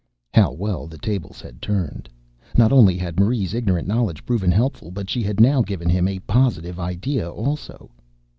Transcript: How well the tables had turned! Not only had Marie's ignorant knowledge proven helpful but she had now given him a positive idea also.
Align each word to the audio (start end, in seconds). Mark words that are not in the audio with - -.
How 0.33 0.51
well 0.51 0.87
the 0.87 0.97
tables 0.97 1.41
had 1.41 1.61
turned! 1.61 2.09
Not 2.57 2.71
only 2.71 2.97
had 2.97 3.19
Marie's 3.19 3.53
ignorant 3.53 3.87
knowledge 3.87 4.25
proven 4.25 4.51
helpful 4.51 4.89
but 4.89 5.11
she 5.11 5.21
had 5.21 5.39
now 5.39 5.61
given 5.61 5.89
him 5.89 6.07
a 6.07 6.17
positive 6.17 6.79
idea 6.79 7.29
also. 7.29 7.91